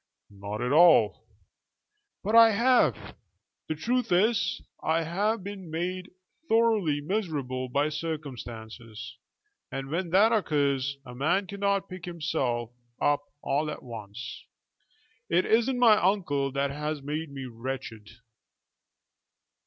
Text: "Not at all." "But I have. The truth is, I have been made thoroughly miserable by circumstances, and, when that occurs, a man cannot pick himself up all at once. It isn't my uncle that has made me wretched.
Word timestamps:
"Not 0.31 0.63
at 0.63 0.71
all." 0.71 1.27
"But 2.23 2.33
I 2.35 2.53
have. 2.53 3.15
The 3.67 3.75
truth 3.75 4.11
is, 4.11 4.59
I 4.81 5.03
have 5.03 5.43
been 5.43 5.69
made 5.69 6.09
thoroughly 6.49 7.01
miserable 7.01 7.69
by 7.69 7.89
circumstances, 7.89 9.19
and, 9.71 9.91
when 9.91 10.09
that 10.09 10.31
occurs, 10.31 10.97
a 11.05 11.13
man 11.13 11.45
cannot 11.45 11.87
pick 11.87 12.05
himself 12.05 12.71
up 12.99 13.21
all 13.43 13.69
at 13.69 13.83
once. 13.83 14.43
It 15.29 15.45
isn't 15.45 15.77
my 15.77 15.97
uncle 16.01 16.51
that 16.51 16.71
has 16.71 17.03
made 17.03 17.29
me 17.31 17.45
wretched. 17.45 18.09